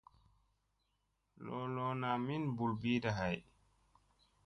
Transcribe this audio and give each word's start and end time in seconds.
Loloona 1.43 2.09
min 2.25 2.43
mɓul 2.53 2.71
ɓiiɗa 2.81 3.09
hay. 3.17 3.37